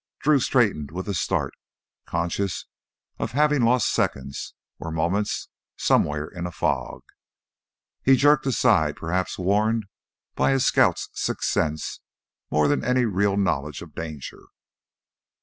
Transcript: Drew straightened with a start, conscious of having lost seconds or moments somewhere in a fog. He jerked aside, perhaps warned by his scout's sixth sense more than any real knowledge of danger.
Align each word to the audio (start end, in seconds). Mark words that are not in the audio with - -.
Drew 0.17 0.39
straightened 0.39 0.89
with 0.89 1.07
a 1.07 1.13
start, 1.13 1.53
conscious 2.07 2.65
of 3.19 3.33
having 3.33 3.61
lost 3.61 3.93
seconds 3.93 4.55
or 4.79 4.89
moments 4.89 5.49
somewhere 5.77 6.25
in 6.27 6.47
a 6.47 6.51
fog. 6.51 7.03
He 8.01 8.15
jerked 8.15 8.47
aside, 8.47 8.95
perhaps 8.95 9.37
warned 9.37 9.85
by 10.33 10.53
his 10.53 10.65
scout's 10.65 11.09
sixth 11.13 11.51
sense 11.51 11.99
more 12.49 12.67
than 12.67 12.83
any 12.83 13.05
real 13.05 13.37
knowledge 13.37 13.83
of 13.83 13.93
danger. 13.93 14.47